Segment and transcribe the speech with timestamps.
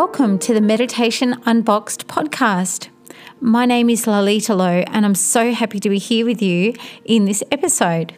[0.00, 2.90] Welcome to the Meditation Unboxed podcast.
[3.40, 6.74] My name is Lalita Lowe, and I'm so happy to be here with you
[7.06, 8.14] in this episode.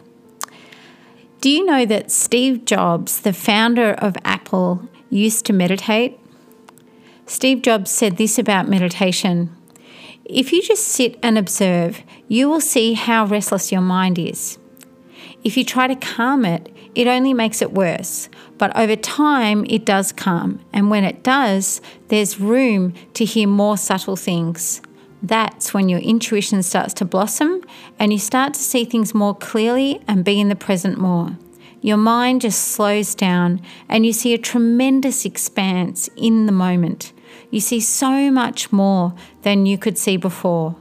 [1.40, 6.18] Do you know that Steve Jobs, the founder of Apple, used to meditate?
[7.26, 9.56] Steve Jobs said this about meditation
[10.24, 14.58] If you just sit and observe, you will see how restless your mind is.
[15.44, 18.28] If you try to calm it, it only makes it worse.
[18.58, 20.60] But over time, it does come.
[20.72, 24.80] And when it does, there's room to hear more subtle things.
[25.22, 27.62] That's when your intuition starts to blossom
[27.98, 31.36] and you start to see things more clearly and be in the present more.
[31.80, 37.12] Your mind just slows down and you see a tremendous expanse in the moment.
[37.50, 40.76] You see so much more than you could see before.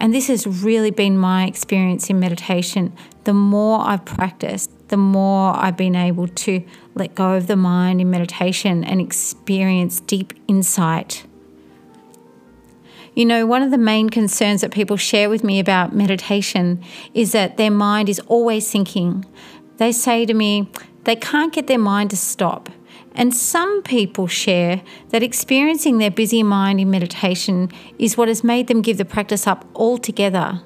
[0.00, 2.94] And this has really been my experience in meditation.
[3.24, 6.64] The more I've practiced, the more I've been able to
[6.94, 11.26] let go of the mind in meditation and experience deep insight.
[13.14, 16.82] You know, one of the main concerns that people share with me about meditation
[17.12, 19.26] is that their mind is always thinking.
[19.76, 20.70] They say to me,
[21.04, 22.70] they can't get their mind to stop.
[23.20, 28.66] And some people share that experiencing their busy mind in meditation is what has made
[28.66, 30.62] them give the practice up altogether.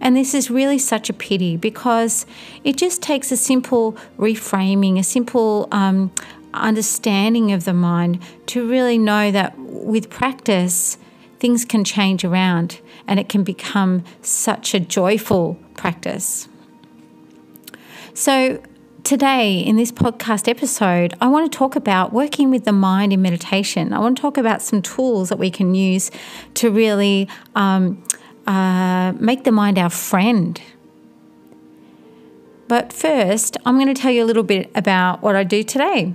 [0.00, 2.26] And this is really such a pity because
[2.64, 6.10] it just takes a simple reframing, a simple um,
[6.52, 10.98] understanding of the mind to really know that with practice,
[11.38, 16.48] things can change around and it can become such a joyful practice.
[18.12, 18.60] So,
[19.04, 23.20] Today, in this podcast episode, I want to talk about working with the mind in
[23.20, 23.92] meditation.
[23.92, 26.10] I want to talk about some tools that we can use
[26.54, 28.02] to really um,
[28.46, 30.58] uh, make the mind our friend.
[32.66, 36.14] But first, I'm going to tell you a little bit about what I do today.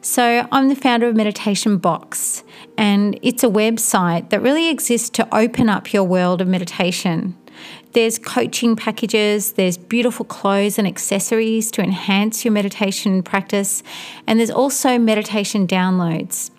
[0.00, 2.42] So, I'm the founder of Meditation Box,
[2.78, 7.36] and it's a website that really exists to open up your world of meditation.
[7.92, 13.82] There's coaching packages, there's beautiful clothes and accessories to enhance your meditation practice,
[14.26, 16.50] and there's also meditation downloads.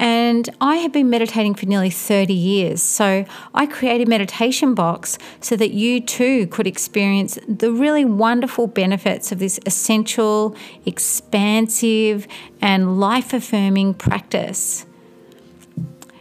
[0.00, 2.80] And I have been meditating for nearly 30 years.
[2.82, 9.30] So I created Meditation Box so that you too could experience the really wonderful benefits
[9.30, 10.56] of this essential,
[10.86, 12.26] expansive,
[12.62, 14.86] and life affirming practice.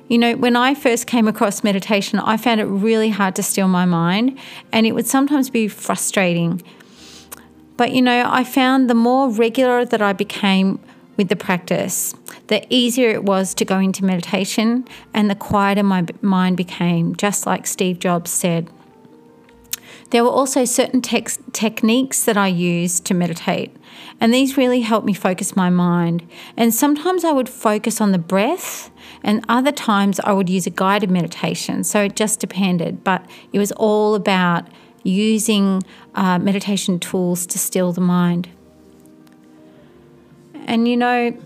[0.10, 3.68] You know, when I first came across meditation, I found it really hard to still
[3.68, 4.40] my mind,
[4.72, 6.64] and it would sometimes be frustrating.
[7.78, 10.80] But, you know, I found the more regular that I became
[11.16, 12.16] with the practice,
[12.48, 17.46] the easier it was to go into meditation, and the quieter my mind became, just
[17.46, 18.68] like Steve Jobs said.
[20.12, 23.76] There were also certain techniques that I used to meditate,
[24.20, 26.28] and these really helped me focus my mind.
[26.58, 28.90] And sometimes I would focus on the breath,
[29.24, 31.84] and other times I would use a guided meditation.
[31.84, 34.68] So it just depended, but it was all about
[35.04, 35.84] using
[36.16, 38.50] uh, meditation tools to still the mind.
[40.66, 41.38] And you know,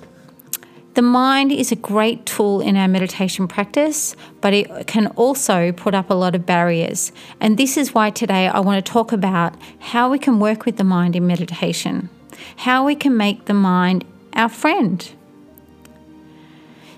[0.93, 5.95] the mind is a great tool in our meditation practice, but it can also put
[5.95, 7.11] up a lot of barriers.
[7.39, 10.77] And this is why today I want to talk about how we can work with
[10.77, 12.09] the mind in meditation,
[12.57, 15.11] how we can make the mind our friend.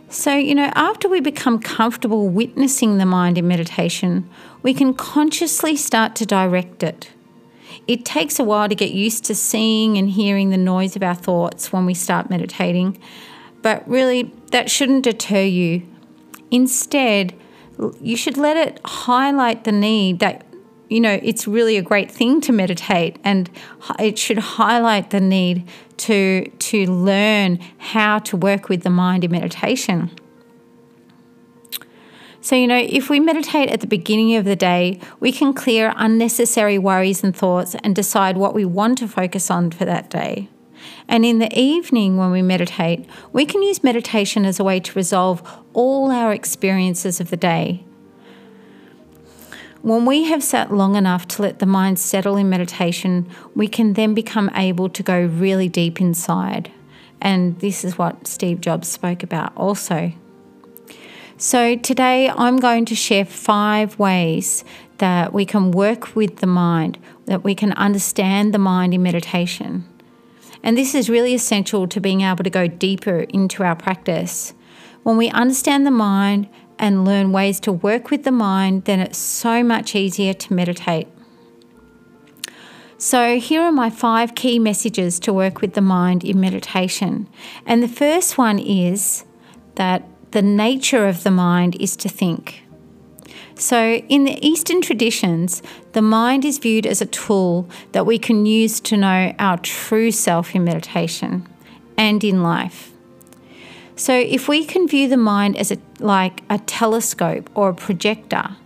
[0.09, 4.29] So, you know, after we become comfortable witnessing the mind in meditation,
[4.61, 7.11] we can consciously start to direct it.
[7.87, 11.15] It takes a while to get used to seeing and hearing the noise of our
[11.15, 12.97] thoughts when we start meditating,
[13.65, 15.81] but really, that shouldn't deter you.
[16.51, 17.33] Instead,
[17.99, 20.45] you should let it highlight the need that,
[20.87, 23.49] you know, it's really a great thing to meditate and
[23.97, 25.67] it should highlight the need
[25.97, 30.11] to, to learn how to work with the mind in meditation.
[32.41, 35.91] So, you know, if we meditate at the beginning of the day, we can clear
[35.97, 40.49] unnecessary worries and thoughts and decide what we want to focus on for that day.
[41.07, 44.93] And in the evening, when we meditate, we can use meditation as a way to
[44.93, 45.41] resolve
[45.73, 47.83] all our experiences of the day.
[49.81, 53.93] When we have sat long enough to let the mind settle in meditation, we can
[53.93, 56.71] then become able to go really deep inside.
[57.21, 60.13] And this is what Steve Jobs spoke about also.
[61.37, 64.63] So, today I'm going to share five ways
[64.97, 69.83] that we can work with the mind, that we can understand the mind in meditation.
[70.65, 74.55] And this is really essential to being able to go deeper into our practice.
[75.03, 79.19] When we understand the mind and learn ways to work with the mind, then it's
[79.19, 81.07] so much easier to meditate.
[82.97, 87.27] So, here are my five key messages to work with the mind in meditation.
[87.67, 89.23] And the first one is
[89.75, 92.64] that the nature of the mind is to think.
[93.57, 95.63] So, in the Eastern traditions,
[95.93, 100.11] the mind is viewed as a tool that we can use to know our true
[100.11, 101.47] self in meditation
[101.97, 102.91] and in life.
[103.95, 108.57] So, if we can view the mind as a, like a telescope or a projector,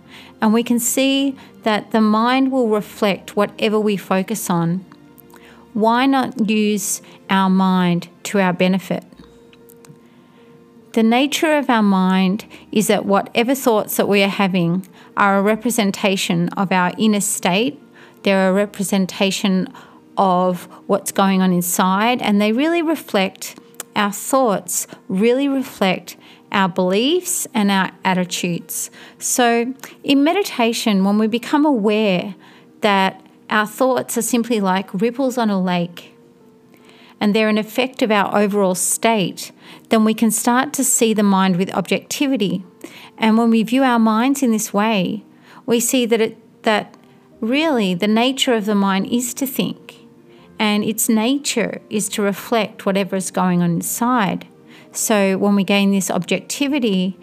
[0.42, 4.84] and we can see that the mind will reflect whatever we focus on,
[5.74, 9.04] why not use our mind to our benefit?
[10.94, 15.42] The nature of our mind is that whatever thoughts that we are having are a
[15.42, 17.80] representation of our inner state,
[18.24, 19.72] they're a representation
[20.18, 23.60] of what's going on inside, and they really reflect
[23.96, 26.18] our thoughts, really reflect
[26.52, 28.90] our beliefs and our attitudes.
[29.20, 32.34] So, in meditation, when we become aware
[32.82, 36.16] that our thoughts are simply like ripples on a lake
[37.20, 39.52] and they're an effect of our overall state,
[39.90, 42.64] then we can start to see the mind with objectivity.
[43.18, 45.24] And when we view our minds in this way,
[45.66, 46.96] we see that it, that
[47.42, 49.96] really the nature of the mind is to think,
[50.58, 54.48] and its nature is to reflect whatever is going on inside.
[54.92, 57.18] So when we gain this objectivity,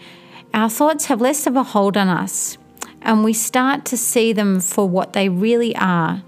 [0.54, 2.58] our thoughts have less of a hold on us,
[3.02, 6.22] and we start to see them for what they really are.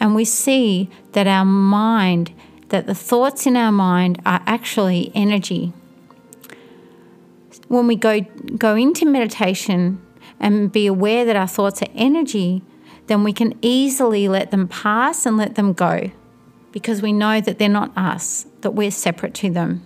[0.00, 2.32] And we see that our mind
[2.68, 5.72] that the thoughts in our mind are actually energy.
[7.68, 8.20] When we go,
[8.58, 10.00] go into meditation
[10.40, 12.62] and be aware that our thoughts are energy,
[13.06, 16.10] then we can easily let them pass and let them go
[16.72, 19.82] because we know that they're not us, that we're separate to them.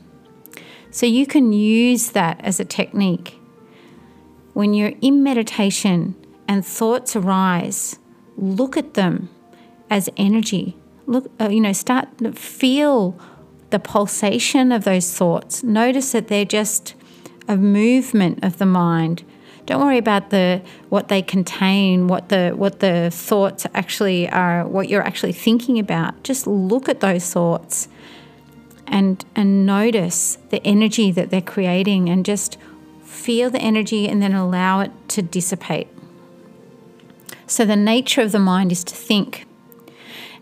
[0.91, 3.39] So you can use that as a technique.
[4.55, 6.15] When you're in meditation
[6.49, 7.99] and thoughts arise,
[8.39, 9.29] look at them
[9.91, 10.78] as energy
[11.09, 13.19] look, uh, you know, start feel
[13.71, 15.63] the pulsation of those thoughts.
[15.63, 16.95] Notice that they're just
[17.49, 19.25] a movement of the mind.
[19.67, 24.89] Don't worry about the what they contain, what the what the thoughts actually are, what
[24.89, 26.23] you're actually thinking about.
[26.23, 27.89] Just look at those thoughts
[28.87, 32.57] and and notice the energy that they're creating and just
[33.05, 35.89] feel the energy and then allow it to dissipate.
[37.47, 39.48] So the nature of the mind is to think.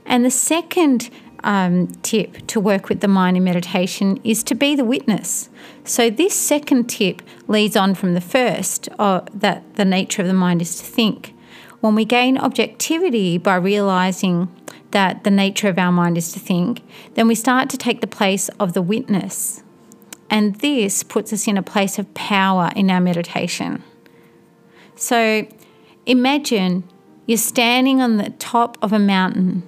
[0.06, 1.10] And the second
[1.42, 5.50] um, tip to work with the mind in meditation is to be the witness.
[5.84, 10.34] So, this second tip leads on from the first, uh, that the nature of the
[10.34, 11.34] mind is to think.
[11.80, 14.48] When we gain objectivity by realizing
[14.90, 16.82] that the nature of our mind is to think,
[17.14, 19.62] then we start to take the place of the witness.
[20.28, 23.84] And this puts us in a place of power in our meditation.
[24.96, 25.46] So,
[26.06, 26.84] imagine
[27.26, 29.62] you're standing on the top of a mountain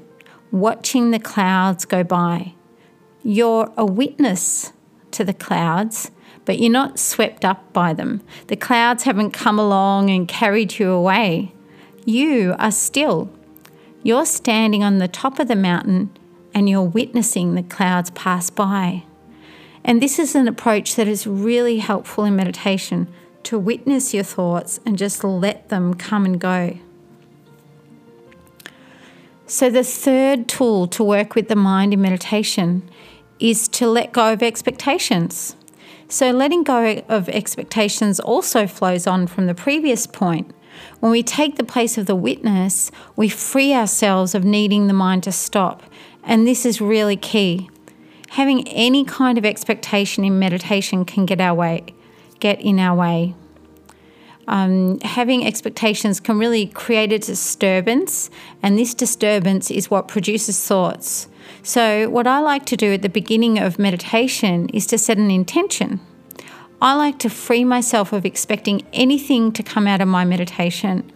[0.51, 2.55] watching the clouds go by.
[3.23, 4.73] You're a witness
[5.13, 6.11] to the clouds,
[6.45, 8.23] but you're not swept up by them.
[8.47, 11.53] The clouds haven't come along and carried you away.
[12.05, 13.31] You are still.
[14.03, 16.11] You're standing on the top of the mountain
[16.55, 19.05] and you're witnessing the clouds pass by.
[19.85, 23.09] And this is an approach that is really helpful in meditation
[23.45, 26.79] to witness your thoughts and just let them come and go.
[29.51, 32.83] So, the third tool to work with the mind in meditation
[33.41, 35.57] is to let go of expectations.
[36.07, 40.55] So, letting go of expectations also flows on from the previous point.
[41.01, 45.23] When we take the place of the witness, we free ourselves of needing the mind
[45.23, 45.83] to stop.
[46.23, 47.71] And this is really key.
[48.33, 51.87] Having any kind of expectation in meditation can get our way,
[52.39, 53.35] get in our way
[54.49, 58.31] um, having expectations can really create a disturbance,
[58.63, 61.29] and this disturbance is what produces thoughts.
[61.63, 65.31] So, what I like to do at the beginning of meditation is to set an
[65.31, 66.01] intention.
[66.81, 71.13] I like to free myself of expecting anything to come out of my meditation.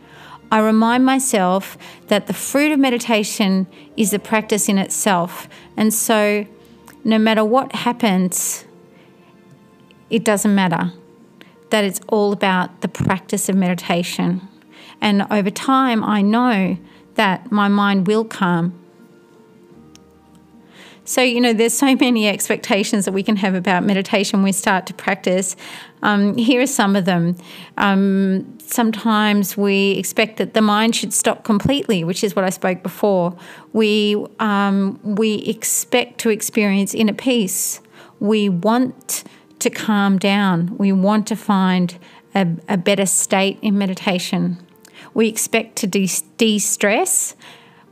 [0.50, 5.48] I remind myself that the fruit of meditation is the practice in itself.
[5.74, 6.44] And so,
[7.02, 8.66] no matter what happens,
[10.10, 10.92] it doesn't matter
[11.72, 14.46] that it's all about the practice of meditation.
[15.00, 16.76] And over time, I know
[17.14, 18.78] that my mind will calm.
[21.04, 24.86] So, you know, there's so many expectations that we can have about meditation we start
[24.86, 25.56] to practice.
[26.02, 27.36] Um, here are some of them.
[27.78, 32.82] Um, sometimes we expect that the mind should stop completely, which is what I spoke
[32.82, 33.34] before.
[33.72, 37.80] We, um, we expect to experience inner peace.
[38.20, 39.24] We want
[39.62, 40.76] to calm down.
[40.78, 41.98] We want to find
[42.34, 44.58] a, a better state in meditation.
[45.14, 47.34] We expect to de stress.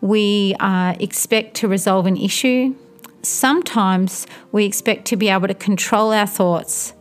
[0.00, 2.74] We uh, expect to resolve an issue.
[3.22, 6.94] Sometimes we expect to be able to control our thoughts.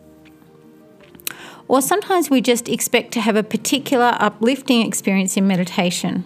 [1.70, 6.26] or sometimes we just expect to have a particular uplifting experience in meditation.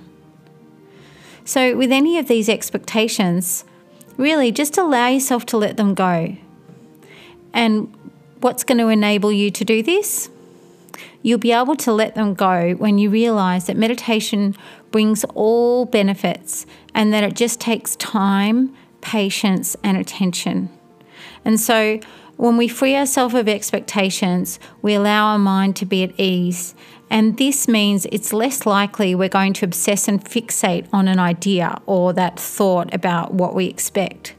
[1.46, 3.66] So, with any of these expectations,
[4.16, 6.38] really just allow yourself to let them go.
[7.54, 7.94] And
[8.44, 10.30] what's going to enable you to do this?
[11.22, 14.56] You'll be able to let them go when you realize that meditation
[14.92, 20.70] brings all benefits and that it just takes time, patience, and attention.
[21.46, 22.00] And so,
[22.36, 26.74] when we free ourselves of expectations, we allow our mind to be at ease.
[27.10, 31.80] And this means it's less likely we're going to obsess and fixate on an idea
[31.86, 34.34] or that thought about what we expect.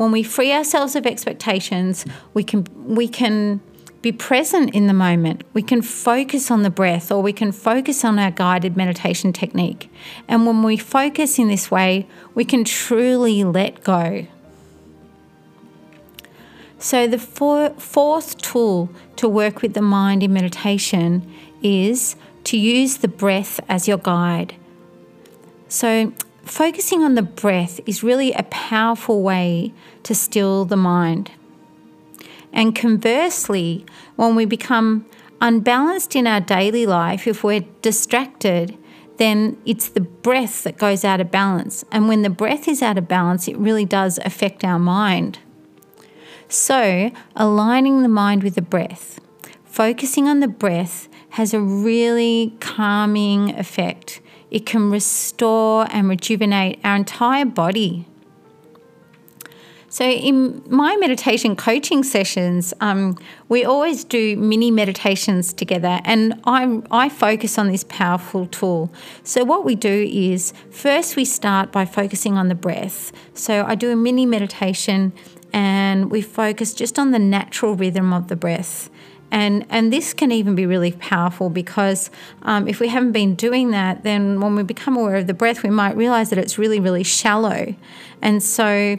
[0.00, 3.60] When we free ourselves of expectations, we can we can
[4.00, 5.44] be present in the moment.
[5.52, 9.92] We can focus on the breath or we can focus on our guided meditation technique.
[10.26, 14.26] And when we focus in this way, we can truly let go.
[16.78, 21.30] So, the four, fourth tool to work with the mind in meditation
[21.62, 24.54] is to use the breath as your guide.
[25.68, 29.72] So, focusing on the breath is really a powerful way
[30.04, 31.30] to still the mind.
[32.52, 33.84] And conversely,
[34.16, 35.06] when we become
[35.40, 38.76] unbalanced in our daily life, if we're distracted,
[39.18, 41.84] then it's the breath that goes out of balance.
[41.92, 45.38] And when the breath is out of balance, it really does affect our mind.
[46.48, 49.20] So, aligning the mind with the breath,
[49.64, 54.20] focusing on the breath has a really calming effect.
[54.50, 58.06] It can restore and rejuvenate our entire body.
[59.92, 63.18] So, in my meditation coaching sessions, um,
[63.48, 68.92] we always do mini meditations together, and I, I focus on this powerful tool.
[69.24, 73.10] So, what we do is first we start by focusing on the breath.
[73.34, 75.12] So, I do a mini meditation
[75.52, 78.88] and we focus just on the natural rhythm of the breath.
[79.32, 82.10] And, and this can even be really powerful because
[82.42, 85.62] um, if we haven't been doing that, then when we become aware of the breath,
[85.62, 87.74] we might realize that it's really, really shallow.
[88.22, 88.98] And so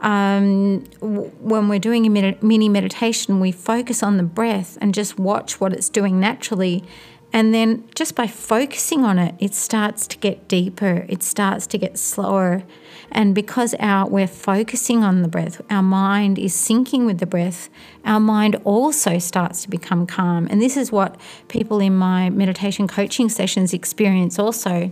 [0.00, 5.60] um, when we're doing a mini meditation, we focus on the breath and just watch
[5.60, 6.84] what it's doing naturally.
[7.32, 11.78] And then just by focusing on it, it starts to get deeper, it starts to
[11.78, 12.62] get slower.
[13.10, 17.68] And because our, we're focusing on the breath, our mind is syncing with the breath,
[18.04, 20.46] our mind also starts to become calm.
[20.50, 24.90] And this is what people in my meditation coaching sessions experience also.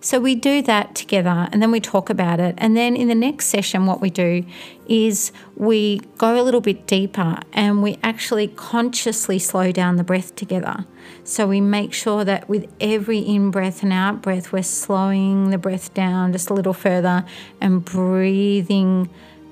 [0.00, 2.54] So we do that together and then we talk about it.
[2.58, 4.44] And then in the next session, what we do
[4.88, 10.34] is we go a little bit deeper and we actually consciously slow down the breath
[10.34, 10.84] together.
[11.24, 15.58] So we make sure that with every in breath and out breath, we're slowing the
[15.58, 17.24] breath down just a little further
[17.60, 19.08] and breathing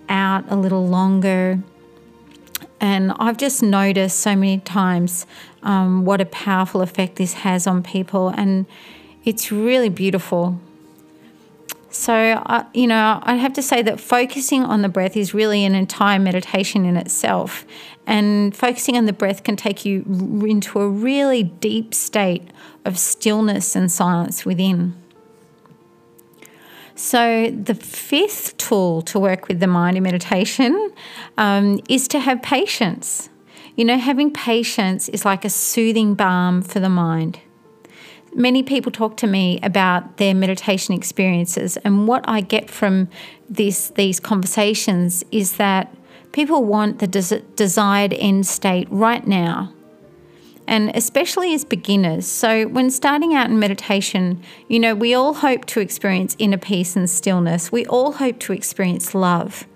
[0.08, 1.62] out a little longer.
[2.80, 5.26] And I've just noticed so many times
[5.62, 8.28] um, what a powerful effect this has on people.
[8.28, 8.66] And
[9.24, 10.60] it's really beautiful.
[11.90, 12.42] So,
[12.74, 16.18] you know, I have to say that focusing on the breath is really an entire
[16.18, 17.64] meditation in itself.
[18.06, 20.02] And focusing on the breath can take you
[20.46, 22.50] into a really deep state
[22.84, 24.94] of stillness and silence within.
[26.94, 30.92] So, the fifth tool to work with the mind in meditation
[31.36, 33.28] um, is to have patience.
[33.76, 37.38] You know, having patience is like a soothing balm for the mind
[38.34, 43.08] many people talk to me about their meditation experiences, and what I get from
[43.48, 45.94] this these conversations is that
[46.32, 49.72] people want the des- desired end state right now.
[50.66, 52.26] And especially as beginners.
[52.26, 56.94] So, when starting out in meditation, you know, we all hope to experience inner peace
[56.94, 57.72] and stillness.
[57.72, 59.66] We all hope to experience love.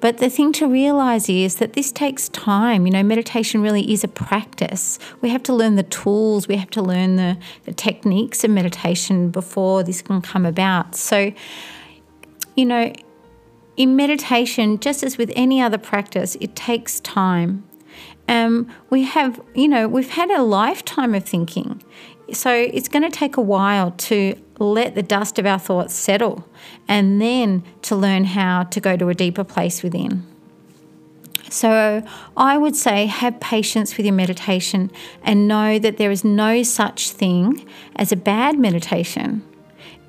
[0.00, 2.86] But the thing to realize is that this takes time.
[2.86, 4.98] You know, meditation really is a practice.
[5.20, 9.30] We have to learn the tools, we have to learn the, the techniques of meditation
[9.30, 10.94] before this can come about.
[10.94, 11.32] So,
[12.56, 12.92] you know,
[13.76, 17.64] in meditation, just as with any other practice, it takes time.
[18.28, 21.82] Um, we have, you know, we've had a lifetime of thinking.
[22.32, 26.44] So it's going to take a while to let the dust of our thoughts settle
[26.86, 30.26] and then to learn how to go to a deeper place within.
[31.50, 32.02] So
[32.36, 34.90] I would say have patience with your meditation
[35.22, 39.42] and know that there is no such thing as a bad meditation.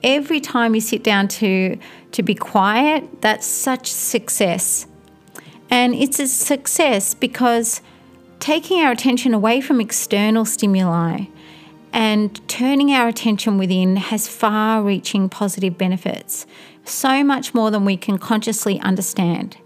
[0.03, 1.77] Every time you sit down to,
[2.11, 4.85] to be quiet, that's such success.
[5.69, 7.81] And it's a success because
[8.39, 11.25] taking our attention away from external stimuli
[11.93, 16.45] and turning our attention within has far reaching positive benefits,
[16.83, 19.57] so much more than we can consciously understand.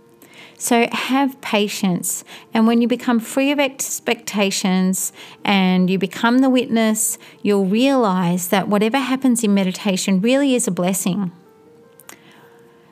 [0.57, 2.23] So have patience.
[2.53, 5.11] And when you become free of expectations
[5.43, 10.71] and you become the witness, you'll realize that whatever happens in meditation really is a
[10.71, 11.33] blessing.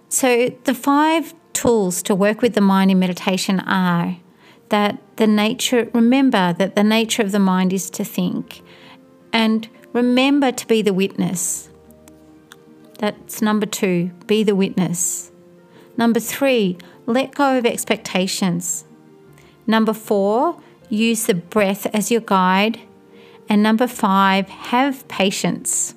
[0.10, 4.18] So, the five tools to work with the mind in meditation are
[4.68, 8.62] that the nature, remember that the nature of the mind is to think,
[9.34, 11.70] and remember to be the witness.
[13.00, 15.32] That's number two, be the witness.
[15.98, 18.86] Number three, let go of expectations.
[19.68, 22.80] Number four, use the breath as your guide.
[23.50, 25.96] And number five, have patience.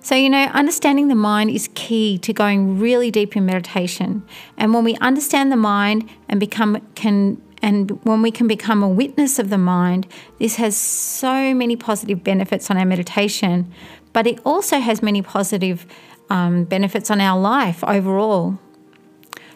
[0.00, 4.24] So, you know, understanding the mind is key to going really deep in meditation.
[4.56, 8.88] And when we understand the mind and become can and when we can become a
[8.88, 10.06] witness of the mind,
[10.38, 13.72] this has so many positive benefits on our meditation,
[14.12, 15.86] but it also has many positive
[16.30, 18.58] um, benefits on our life overall.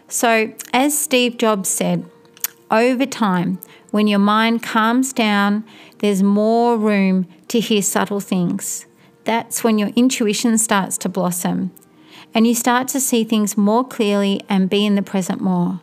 [0.08, 2.04] So, as Steve Jobs said,
[2.70, 3.58] over time,
[3.90, 5.64] when your mind calms down,
[5.98, 8.86] there's more room to hear subtle things.
[9.24, 11.70] That's when your intuition starts to blossom
[12.34, 15.80] and you start to see things more clearly and be in the present more.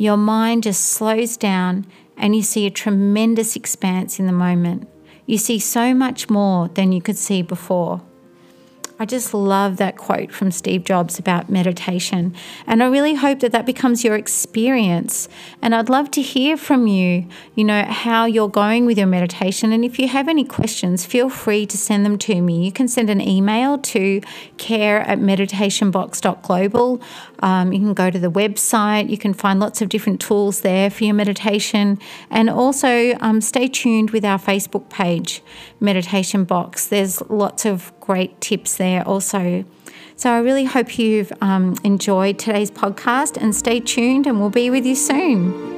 [0.00, 1.84] Your mind just slows down
[2.16, 4.88] and you see a tremendous expanse in the moment.
[5.26, 8.00] You see so much more than you could see before.
[9.00, 12.34] I just love that quote from Steve Jobs about meditation.
[12.66, 15.28] And I really hope that that becomes your experience.
[15.62, 19.72] And I'd love to hear from you, you know, how you're going with your meditation.
[19.72, 22.64] And if you have any questions, feel free to send them to me.
[22.64, 24.20] You can send an email to
[24.56, 27.00] care at meditationbox.global.
[27.38, 29.10] Um, you can go to the website.
[29.10, 32.00] You can find lots of different tools there for your meditation.
[32.30, 35.40] And also um, stay tuned with our Facebook page,
[35.78, 36.88] Meditation Box.
[36.88, 39.64] There's lots of great tips there also.
[40.16, 44.70] So I really hope you've um, enjoyed today's podcast and stay tuned, and we'll be
[44.70, 45.77] with you soon.